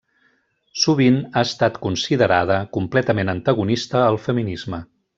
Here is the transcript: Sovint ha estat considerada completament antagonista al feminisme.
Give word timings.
Sovint 0.83 1.19
ha 1.25 1.43
estat 1.49 1.77
considerada 1.85 2.59
completament 2.79 3.33
antagonista 3.39 4.05
al 4.11 4.23
feminisme. 4.29 4.83